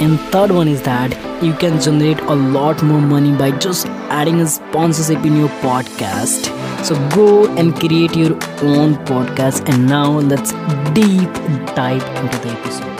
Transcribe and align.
And 0.00 0.18
third 0.32 0.50
one 0.50 0.68
is 0.68 0.82
that 0.82 1.12
you 1.42 1.52
can 1.54 1.80
generate 1.80 2.20
a 2.20 2.34
lot 2.34 2.82
more 2.82 3.00
money 3.00 3.32
by 3.36 3.50
just 3.58 3.86
adding 4.18 4.40
a 4.40 4.46
sponsorship 4.46 5.24
in 5.24 5.36
your 5.36 5.48
podcast. 5.60 6.50
So 6.84 6.94
go 7.10 7.46
and 7.56 7.74
create 7.74 8.16
your 8.16 8.34
own 8.62 8.96
podcast. 9.06 9.68
And 9.68 9.86
now 9.86 10.10
let's 10.18 10.52
deep 10.94 11.32
dive 11.74 12.02
into 12.22 12.38
the 12.38 12.50
episode. 12.50 12.94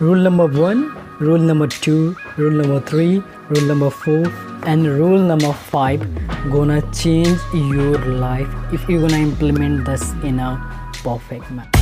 Rule 0.00 0.16
number 0.16 0.46
one, 0.46 0.96
rule 1.18 1.38
number 1.38 1.66
two, 1.66 2.16
rule 2.36 2.52
number 2.52 2.80
three, 2.80 3.22
rule 3.50 3.66
number 3.66 3.90
four, 3.90 4.24
and 4.66 4.86
rule 4.86 5.18
number 5.18 5.52
five 5.52 6.00
gonna 6.50 6.80
change 6.92 7.38
your 7.52 7.98
life 7.98 8.48
if 8.72 8.88
you're 8.88 9.02
gonna 9.02 9.22
implement 9.22 9.84
this 9.84 10.12
in 10.22 10.38
a 10.38 10.50
perfect 11.02 11.50
manner. 11.50 11.79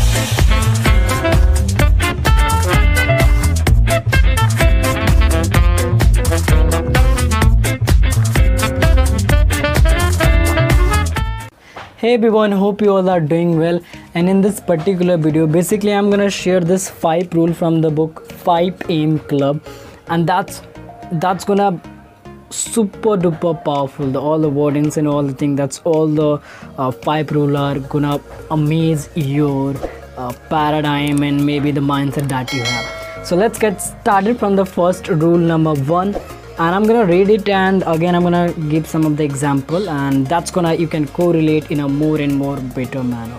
Hey 12.00 12.14
everyone 12.14 12.52
hope 12.52 12.80
you 12.80 12.90
all 12.96 13.08
are 13.10 13.20
doing 13.20 13.58
well. 13.58 13.80
And 14.14 14.28
in 14.28 14.40
this 14.40 14.60
particular 14.60 15.16
video 15.16 15.48
basically 15.48 15.92
i'm 15.92 16.10
gonna 16.10 16.30
share 16.30 16.60
this 16.60 16.88
five 16.88 17.34
rule 17.34 17.52
from 17.52 17.80
the 17.80 17.90
book 17.90 18.20
5 18.42 18.82
AM 18.88 19.18
Club. 19.30 19.60
And 20.06 20.24
that's 20.24 20.62
that's 21.24 21.44
gonna 21.44 21.80
super 22.50 23.16
duper 23.16 23.64
powerful. 23.64 24.12
The, 24.12 24.20
all 24.20 24.38
the 24.38 24.48
wordings 24.48 24.96
and 24.96 25.08
all 25.08 25.24
the 25.24 25.32
thing 25.32 25.56
that's 25.56 25.80
all 25.80 26.06
the 26.06 26.40
uh, 26.76 26.92
five 26.92 27.32
rule 27.32 27.56
are 27.56 27.80
gonna 27.80 28.20
amaze 28.52 29.10
your 29.16 29.74
uh, 30.16 30.32
paradigm 30.50 31.24
and 31.24 31.44
maybe 31.44 31.72
the 31.72 31.80
mindset 31.80 32.28
that 32.28 32.52
you 32.52 32.62
have. 32.62 33.26
So 33.26 33.34
let's 33.34 33.58
get 33.58 33.82
started 33.82 34.38
from 34.38 34.54
the 34.54 34.64
first 34.64 35.08
rule 35.08 35.36
number 35.36 35.74
one 35.96 36.14
and 36.60 36.74
i'm 36.74 36.84
gonna 36.86 37.06
read 37.06 37.28
it 37.30 37.48
and 37.48 37.84
again 37.86 38.16
i'm 38.16 38.24
gonna 38.24 38.52
give 38.70 38.86
some 38.86 39.04
of 39.04 39.16
the 39.16 39.22
example 39.22 39.88
and 39.88 40.26
that's 40.26 40.50
gonna 40.50 40.74
you 40.74 40.88
can 40.88 41.06
correlate 41.18 41.70
in 41.70 41.80
a 41.80 41.88
more 41.88 42.20
and 42.20 42.34
more 42.34 42.56
better 42.78 43.02
manner. 43.02 43.38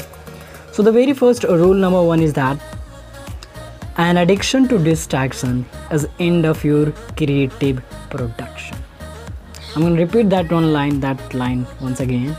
So 0.71 0.83
the 0.83 0.91
very 0.93 1.11
first 1.11 1.43
rule 1.43 1.73
number 1.73 2.01
one 2.01 2.21
is 2.21 2.31
that 2.33 2.57
an 3.97 4.15
addiction 4.15 4.69
to 4.69 4.77
distraction 4.77 5.65
is 5.91 6.07
end 6.19 6.45
of 6.45 6.63
your 6.63 6.93
creative 7.17 7.83
production. 8.09 8.77
I'm 9.75 9.81
gonna 9.81 10.01
repeat 10.01 10.29
that 10.29 10.49
one 10.49 10.71
line 10.71 11.01
that 11.01 11.33
line 11.33 11.67
once 11.81 11.99
again. 11.99 12.37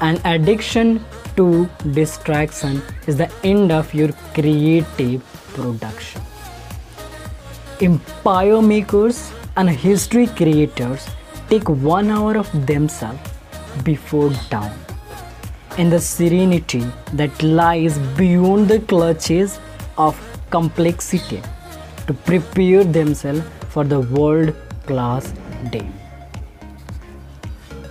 An 0.00 0.20
addiction 0.24 1.04
to 1.36 1.70
distraction 1.92 2.82
is 3.06 3.16
the 3.16 3.30
end 3.44 3.70
of 3.70 3.94
your 3.94 4.10
creative 4.34 5.22
production. 5.54 6.22
Empire 7.80 8.60
makers 8.60 9.30
and 9.56 9.70
history 9.70 10.26
creators 10.26 11.06
take 11.48 11.68
one 11.68 12.10
hour 12.10 12.36
of 12.36 12.48
themselves 12.66 13.20
before 13.84 14.30
dawn. 14.50 14.72
In 15.78 15.90
the 15.90 16.00
serenity 16.00 16.84
that 17.14 17.42
lies 17.42 17.98
beyond 18.16 18.68
the 18.68 18.80
clutches 18.80 19.58
of 19.98 20.18
complexity 20.50 21.42
to 22.06 22.14
prepare 22.14 22.84
themselves 22.84 23.42
for 23.68 23.84
the 23.84 24.00
world 24.00 24.54
class 24.86 25.32
day. 25.70 25.86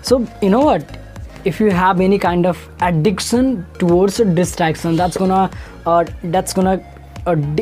So, 0.02 0.28
you 0.42 0.50
know 0.50 0.62
what? 0.62 1.00
If 1.46 1.60
you 1.60 1.70
have 1.72 2.00
any 2.00 2.18
kind 2.18 2.46
of 2.46 2.70
addiction 2.82 3.66
towards 3.78 4.20
a 4.20 4.26
distraction, 4.26 4.96
that's 4.96 5.18
gonna 5.18 5.52
uh, 5.86 6.06
that's 6.24 6.54
gonna 6.54 6.84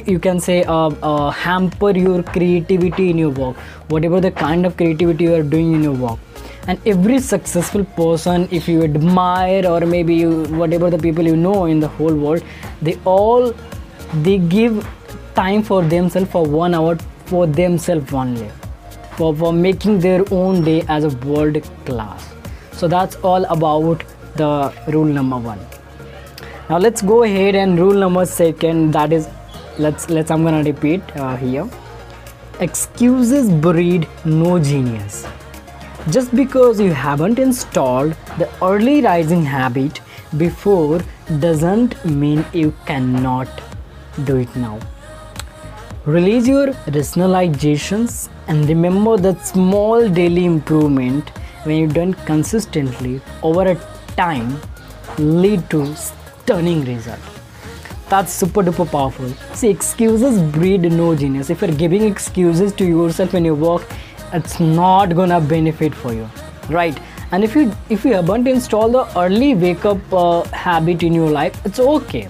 you 0.06 0.20
can 0.20 0.40
say 0.40 0.64
hamper 0.64 1.92
your 1.92 2.24
creativity 2.24 3.10
in 3.10 3.18
your 3.18 3.30
work 3.30 3.56
whatever 3.88 4.20
the 4.20 4.32
kind 4.32 4.66
of 4.66 4.76
creativity 4.76 5.26
you 5.26 5.36
are 5.36 5.44
doing 5.44 5.74
in 5.74 5.84
your 5.84 5.94
work. 5.94 6.20
And 6.68 6.80
every 6.86 7.20
successful 7.20 7.84
person 7.84 8.48
if 8.52 8.68
you 8.68 8.84
admire 8.84 9.66
or 9.68 9.82
maybe 9.82 10.16
you 10.16 10.44
whatever 10.46 10.90
the 10.90 10.98
people 10.98 11.26
you 11.26 11.36
know 11.36 11.66
in 11.66 11.80
the 11.80 11.88
whole 11.88 12.16
world 12.16 12.44
they 12.82 12.98
all 13.06 13.54
they 14.22 14.38
give 14.38 14.88
time 15.36 15.64
for 15.64 15.82
themselves 15.82 16.32
for 16.32 16.46
one 16.46 16.74
hour 16.74 16.98
for 17.26 17.48
themselves 17.48 18.14
only 18.14 18.50
for, 19.18 19.36
for 19.36 19.54
making 19.54 20.00
their 20.00 20.24
own 20.32 20.64
day 20.64 20.84
as 20.88 21.04
a 21.04 21.10
world 21.28 21.62
class. 21.86 22.34
So 22.72 22.88
that's 22.88 23.16
all 23.18 23.46
about 23.46 24.04
the 24.36 24.74
rule 24.88 25.06
number 25.06 25.38
one. 25.38 25.60
Now 26.70 26.78
let's 26.78 27.02
go 27.02 27.24
ahead 27.24 27.56
and 27.56 27.78
rule 27.78 27.94
number 27.94 28.26
second 28.26 28.92
that 28.94 29.14
is 29.14 29.28
let's 29.80 30.10
let's 30.10 30.30
i'm 30.30 30.44
gonna 30.44 30.64
repeat 30.64 31.02
uh, 31.16 31.36
here. 31.36 31.68
Excuses 32.60 33.50
breed 33.50 34.08
no 34.26 34.60
genius. 34.60 35.26
Just 36.10 36.36
because 36.36 36.80
you 36.80 36.94
haven't 36.94 37.40
installed 37.40 38.14
the 38.38 38.50
early 38.62 39.02
rising 39.02 39.44
habit 39.44 40.02
before 40.38 41.02
doesn't 41.40 42.04
mean 42.06 42.46
you 42.54 42.74
cannot 42.86 43.48
do 44.26 44.38
it 44.38 44.56
now. 44.56 44.80
Release 46.06 46.48
your 46.48 46.68
rationalizations 46.98 48.30
and 48.48 48.68
remember 48.68 49.18
that 49.18 49.46
small 49.48 50.10
daily 50.10 50.46
improvement 50.46 51.30
when 51.64 51.78
you 51.78 51.88
done 51.88 52.14
consistently 52.26 53.22
over 53.42 53.72
a 53.72 53.76
time 54.18 54.60
lead 55.18 55.68
to 55.70 55.96
stunning 55.96 56.84
result 56.86 57.43
that's 58.14 58.32
super 58.32 58.62
duper 58.62 58.86
powerful. 58.96 59.30
See 59.60 59.70
excuses 59.70 60.42
breed 60.56 60.84
no 60.92 61.16
genius. 61.16 61.50
If 61.50 61.62
you're 61.62 61.78
giving 61.84 62.04
excuses 62.08 62.74
to 62.82 62.86
yourself 62.86 63.34
when 63.34 63.46
you 63.46 63.56
work 63.56 63.88
it's 64.38 64.60
not 64.60 65.16
gonna 65.16 65.40
benefit 65.42 65.96
for 65.96 66.14
you 66.14 66.28
right? 66.70 67.00
And 67.32 67.44
if 67.44 67.56
you 67.56 67.72
if 67.90 68.06
you 68.06 68.14
haven't 68.14 68.48
installed 68.48 68.94
the 68.94 69.20
early 69.20 69.56
wake 69.56 69.86
up 69.86 70.14
uh, 70.14 70.44
habit 70.66 71.04
in 71.04 71.14
your 71.14 71.30
life 71.30 71.60
it's 71.66 71.80
okay. 71.80 72.28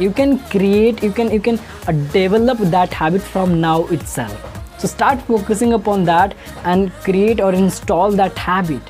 You 0.00 0.10
can 0.10 0.38
create 0.54 1.02
you 1.02 1.12
can 1.12 1.30
you 1.30 1.40
can 1.40 1.60
uh, 1.86 1.92
develop 2.16 2.58
that 2.76 2.92
habit 2.92 3.22
from 3.22 3.60
now 3.60 3.86
itself. 3.98 4.50
So 4.78 4.88
start 4.88 5.22
focusing 5.22 5.74
upon 5.74 6.04
that 6.04 6.36
and 6.64 6.92
create 7.08 7.40
or 7.40 7.52
install 7.52 8.10
that 8.22 8.36
habit 8.36 8.82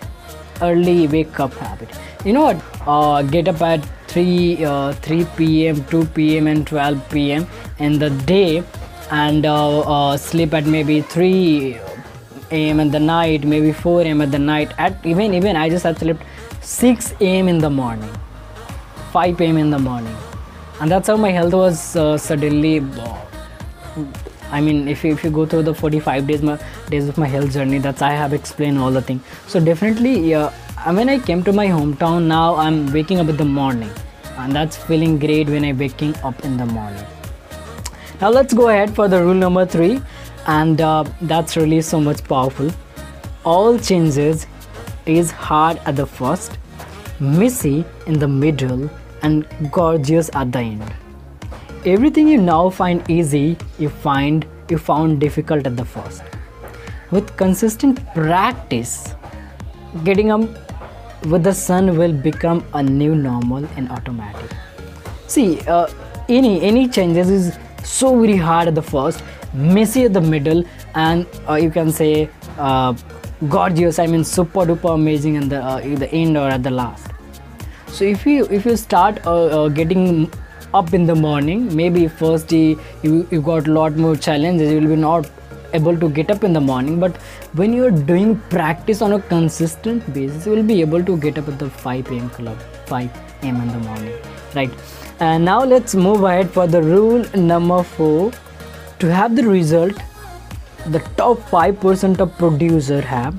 early 0.62 1.06
wake 1.08 1.38
up 1.40 1.52
habit. 1.54 1.90
You 2.24 2.32
know 2.32 2.44
what? 2.44 2.62
Uh, 2.86 3.22
get 3.22 3.48
up 3.48 3.60
at 3.60 3.86
3 4.14 4.64
uh, 4.64 4.92
3 5.06 5.24
p.m 5.36 5.84
2 5.92 6.04
p.m 6.16 6.46
and 6.52 6.66
12 6.66 7.10
p.m 7.12 7.46
in 7.78 7.98
the 7.98 8.10
day 8.32 8.62
and 9.10 9.46
uh, 9.46 9.80
uh, 9.80 10.16
sleep 10.16 10.54
at 10.54 10.66
maybe 10.76 11.00
3 11.00 11.78
a.m 12.50 12.80
in 12.84 12.90
the 12.96 13.00
night 13.00 13.44
maybe 13.54 13.72
4 13.72 14.02
a.m 14.02 14.20
at 14.26 14.30
the 14.36 14.42
night 14.50 14.72
at 14.78 15.10
even 15.14 15.34
even 15.40 15.56
i 15.64 15.68
just 15.76 15.90
had 15.90 15.98
slept 15.98 16.22
6 16.60 17.12
a.m 17.20 17.48
in 17.54 17.58
the 17.66 17.72
morning 17.80 18.14
5 19.12 19.40
a.m 19.46 19.58
in 19.64 19.70
the 19.76 19.82
morning 19.90 20.16
and 20.80 20.90
that's 20.90 21.08
how 21.08 21.16
my 21.26 21.32
health 21.38 21.54
was 21.62 21.96
uh, 21.96 22.16
suddenly 22.28 22.74
I 24.50 24.60
mean, 24.60 24.86
if 24.86 25.02
you, 25.04 25.12
if 25.12 25.24
you 25.24 25.30
go 25.30 25.44
through 25.46 25.62
the 25.62 25.74
45 25.74 26.26
days 26.28 26.42
my, 26.42 26.58
days 26.88 27.08
of 27.08 27.16
my 27.18 27.26
health 27.26 27.52
journey, 27.52 27.78
that's 27.78 28.02
I 28.02 28.12
have 28.12 28.32
explained 28.32 28.78
all 28.78 28.92
the 28.92 29.02
thing. 29.02 29.20
So 29.48 29.58
definitely, 29.58 30.30
yeah, 30.30 30.52
when 30.92 31.08
I 31.08 31.18
came 31.18 31.42
to 31.44 31.52
my 31.52 31.66
hometown, 31.66 32.26
now 32.26 32.56
I'm 32.56 32.92
waking 32.92 33.20
up 33.20 33.28
in 33.28 33.36
the 33.36 33.44
morning, 33.44 33.90
and 34.38 34.54
that's 34.54 34.76
feeling 34.76 35.18
great 35.18 35.48
when 35.48 35.64
I'm 35.64 35.78
waking 35.78 36.14
up 36.16 36.44
in 36.44 36.56
the 36.56 36.66
morning. 36.66 37.04
Now 38.20 38.30
let's 38.30 38.52
go 38.54 38.68
ahead 38.68 38.94
for 38.94 39.08
the 39.08 39.22
rule 39.22 39.34
number 39.34 39.64
three, 39.64 40.00
and 40.46 40.80
uh, 40.80 41.04
that's 41.22 41.56
really 41.56 41.80
so 41.80 42.00
much 42.00 42.22
powerful. 42.24 42.70
All 43.44 43.78
changes 43.78 44.46
is 45.06 45.30
hard 45.30 45.78
at 45.86 45.96
the 45.96 46.06
first, 46.06 46.58
messy 47.20 47.84
in 48.06 48.18
the 48.18 48.28
middle, 48.28 48.90
and 49.22 49.46
gorgeous 49.70 50.30
at 50.34 50.52
the 50.52 50.58
end 50.58 50.94
everything 51.86 52.26
you 52.26 52.38
now 52.40 52.70
find 52.70 53.10
easy 53.10 53.56
you 53.78 53.88
find 53.90 54.46
you 54.70 54.78
found 54.78 55.20
difficult 55.20 55.66
at 55.66 55.76
the 55.76 55.84
first 55.84 56.22
with 57.10 57.36
consistent 57.36 58.00
practice 58.14 59.14
getting 60.02 60.30
up 60.30 60.63
with 61.26 61.42
the 61.42 61.52
sun 61.52 61.96
will 61.96 62.12
become 62.12 62.64
a 62.74 62.82
new 62.82 63.14
normal 63.14 63.64
and 63.76 63.90
automatic. 63.90 64.50
See 65.26 65.60
uh, 65.62 65.88
any 66.28 66.60
any 66.62 66.88
changes 66.88 67.30
is 67.30 67.58
so 67.82 68.18
very 68.20 68.36
hard 68.36 68.68
at 68.68 68.74
the 68.74 68.82
first 68.82 69.22
messy 69.54 70.04
at 70.04 70.12
the 70.12 70.20
middle 70.20 70.64
and 70.94 71.26
uh, 71.48 71.54
you 71.54 71.70
can 71.70 71.92
say 71.92 72.28
uh, 72.58 72.94
gorgeous 73.48 73.98
i 73.98 74.06
mean 74.06 74.24
super 74.24 74.64
duper 74.70 74.94
amazing 74.94 75.34
in 75.34 75.48
the 75.48 75.60
uh, 75.62 75.78
in 75.78 75.94
the 75.96 76.10
end 76.12 76.36
or 76.36 76.48
at 76.48 76.62
the 76.62 76.70
last. 76.70 77.08
So 77.88 78.04
if 78.04 78.26
you 78.26 78.46
if 78.50 78.64
you 78.64 78.76
start 78.76 79.24
uh, 79.26 79.64
uh, 79.64 79.68
getting 79.68 80.30
up 80.72 80.92
in 80.92 81.06
the 81.06 81.14
morning 81.14 81.74
maybe 81.76 82.08
first 82.08 82.48
day 82.48 82.76
you 83.02 83.26
you 83.30 83.40
got 83.40 83.68
a 83.68 83.72
lot 83.72 83.96
more 83.96 84.16
challenges 84.16 84.72
you 84.72 84.80
will 84.80 84.94
be 84.94 84.96
not 84.96 85.30
able 85.80 85.98
to 86.04 86.08
get 86.08 86.30
up 86.30 86.44
in 86.44 86.52
the 86.52 86.60
morning 86.72 87.00
but 87.00 87.16
when 87.62 87.72
you're 87.72 87.96
doing 88.12 88.36
practice 88.56 89.02
on 89.02 89.14
a 89.14 89.20
consistent 89.34 90.12
basis 90.12 90.46
you 90.46 90.52
will 90.52 90.68
be 90.74 90.80
able 90.80 91.04
to 91.10 91.16
get 91.18 91.38
up 91.38 91.48
at 91.48 91.58
the 91.58 91.70
5 91.70 92.10
a.m 92.10 92.30
club 92.38 92.58
5 92.86 93.10
a.m 93.42 93.60
in 93.66 93.68
the 93.68 93.84
morning 93.90 94.34
right? 94.54 94.70
And 95.20 95.44
now 95.44 95.62
let's 95.64 95.94
move 95.94 96.24
ahead 96.24 96.50
for 96.50 96.66
the 96.66 96.82
rule 96.82 97.24
number 97.34 97.82
four. 97.82 98.32
To 99.00 99.12
have 99.12 99.36
the 99.36 99.44
result 99.44 100.00
the 100.86 100.98
top 101.16 101.38
5% 101.50 102.20
of 102.20 102.36
producer 102.36 103.00
have 103.00 103.34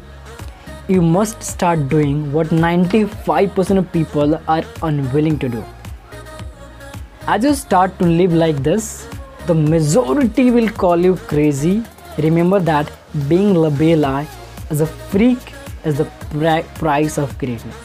you 0.87 1.01
must 1.01 1.43
start 1.43 1.89
doing 1.89 2.31
what 2.31 2.47
95% 2.47 3.77
of 3.77 3.91
people 3.91 4.35
are 4.47 4.63
unwilling 4.83 5.39
to 5.39 5.49
do. 5.49 5.63
As 7.27 7.43
you 7.43 7.53
start 7.55 7.97
to 7.99 8.05
live 8.05 8.33
like 8.33 8.57
this 8.63 9.07
the 9.47 9.53
majority 9.53 10.49
will 10.51 10.69
call 10.69 10.97
you 10.97 11.15
crazy 11.15 11.83
remember 12.17 12.59
that 12.59 12.91
being 13.27 13.53
labeled 13.53 14.27
as 14.69 14.81
a 14.81 14.85
freak 14.85 15.53
is 15.83 15.97
the 15.97 16.05
price 16.75 17.17
of 17.17 17.37
greatness. 17.37 17.75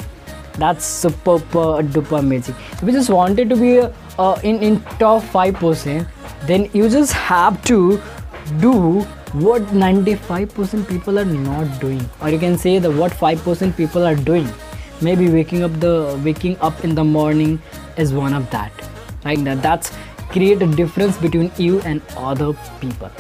That's 0.55 0.85
super 0.85 1.39
duper 1.39 2.19
amazing. 2.19 2.55
If 2.73 2.83
you 2.83 2.93
just 2.93 3.11
wanted 3.11 3.49
to 3.51 3.57
be 3.57 3.81
uh, 4.19 4.41
in 4.43 4.63
in 4.63 4.81
top 4.99 5.23
5% 5.23 6.07
then 6.47 6.69
you 6.73 6.89
just 6.89 7.13
have 7.13 7.63
to 7.65 8.01
do 8.61 9.03
what 9.33 9.63
95% 9.63 10.89
people 10.89 11.19
are 11.19 11.25
not 11.25 11.81
doing. 11.81 12.05
Or 12.21 12.31
you 12.31 12.39
can 12.39 12.59
say 12.59 12.79
the 12.79 12.91
what 12.91 13.13
5% 13.13 13.77
people 13.77 14.05
are 14.05 14.17
doing. 14.17 14.49
Maybe 15.01 15.29
waking 15.31 15.63
up 15.63 15.81
the 15.81 16.21
waking 16.25 16.59
up 16.61 16.85
in 16.85 16.95
the 16.95 17.05
morning 17.05 17.61
is 17.97 18.13
one 18.13 18.35
of 18.35 18.51
that. 18.51 18.73
Right 19.25 19.45
that 19.45 19.63
that's 19.63 19.93
create 20.31 20.63
a 20.63 20.67
difference 20.67 21.17
between 21.19 21.53
you 21.57 21.81
and 21.83 22.03
other 22.17 22.53
people 22.81 23.11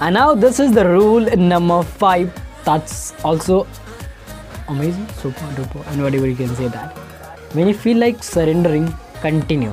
and 0.00 0.14
now 0.14 0.34
this 0.34 0.58
is 0.60 0.72
the 0.72 0.88
rule 0.88 1.24
number 1.36 1.82
5 1.82 2.44
that's 2.64 3.12
also 3.24 3.66
amazing. 4.68 5.06
Super 5.20 5.46
duper. 5.56 5.86
And 5.88 6.02
whatever 6.02 6.26
you 6.26 6.34
can 6.34 6.54
say 6.56 6.68
that. 6.68 6.96
When 7.52 7.68
you 7.68 7.74
feel 7.74 7.98
like 7.98 8.22
surrendering 8.22 8.92
continue. 9.20 9.72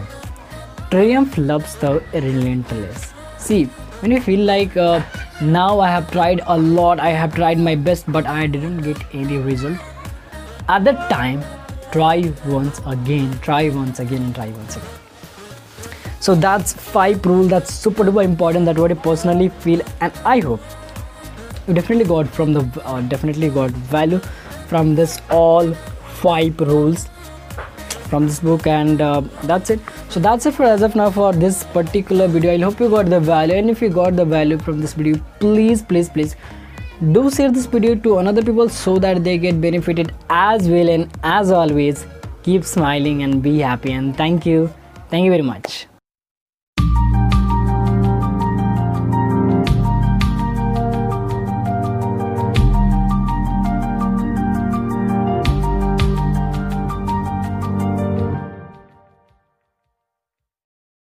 Triumph 0.89 1.38
loves 1.38 1.75
the 1.77 2.03
relentless. 2.13 3.13
See 3.38 3.65
when 4.01 4.12
you 4.12 4.19
feel 4.19 4.39
like 4.45 4.75
uh, 4.75 5.01
now 5.41 5.79
i 5.79 5.88
have 5.88 6.09
tried 6.12 6.41
a 6.47 6.57
lot 6.57 7.00
i 7.00 7.09
have 7.09 7.35
tried 7.35 7.59
my 7.59 7.75
best 7.75 8.12
but 8.12 8.25
i 8.25 8.47
didn't 8.47 8.81
get 8.81 8.97
any 9.13 9.38
result. 9.38 9.77
At 10.68 10.83
that 10.85 11.09
time 11.09 11.44
try 11.91 12.33
once 12.45 12.81
again 12.85 13.38
try 13.39 13.69
once 13.69 14.00
again 14.00 14.23
and 14.23 14.35
try 14.35 14.50
once 14.50 14.77
again 14.77 15.00
so 16.21 16.35
that's 16.47 16.73
five 16.73 17.25
rule 17.25 17.47
that's 17.53 17.73
super 17.85 18.03
duper 18.09 18.23
important 18.31 18.71
that 18.71 18.77
what 18.83 18.97
i 18.97 19.00
personally 19.09 19.50
feel 19.65 19.81
and 20.00 20.25
i 20.33 20.39
hope 20.39 20.62
you 21.68 21.73
definitely 21.73 22.06
got 22.06 22.27
from 22.39 22.53
the 22.53 22.63
uh, 22.85 23.01
definitely 23.15 23.50
got 23.50 23.71
value 23.95 24.19
from 24.73 24.95
this 25.01 25.18
all 25.29 25.73
five 26.25 26.59
rules 26.73 27.09
from 28.12 28.27
this 28.27 28.39
book 28.47 28.68
and 28.68 29.01
uh, 29.01 29.21
that's 29.44 29.69
it. 29.69 29.79
So 30.09 30.19
that's 30.19 30.45
it 30.45 30.53
for 30.53 30.63
as 30.63 30.81
of 30.88 30.95
now 30.95 31.09
for 31.09 31.31
this 31.33 31.63
particular 31.75 32.27
video. 32.27 32.53
I 32.53 32.57
hope 32.57 32.79
you 32.79 32.89
got 32.89 33.09
the 33.09 33.19
value 33.19 33.56
and 33.56 33.69
if 33.69 33.81
you 33.81 33.89
got 33.89 34.15
the 34.15 34.25
value 34.25 34.57
from 34.57 34.81
this 34.81 34.94
video 34.94 35.21
please 35.39 35.81
please 35.81 36.09
please 36.09 36.35
do 37.13 37.29
share 37.31 37.51
this 37.51 37.65
video 37.65 37.95
to 38.07 38.18
another 38.23 38.44
people 38.50 38.69
so 38.69 38.97
that 39.06 39.23
they 39.23 39.38
get 39.38 39.62
benefited 39.62 40.12
as 40.29 40.68
well 40.68 40.89
and 40.89 41.18
as 41.23 41.51
always 41.51 42.06
keep 42.44 42.63
smiling 42.63 43.23
and 43.23 43.41
be 43.41 43.59
happy 43.59 43.94
and 43.94 44.18
thank 44.18 44.45
you. 44.45 44.68
Thank 45.09 45.25
you 45.25 45.31
very 45.31 45.50
much 45.53 45.90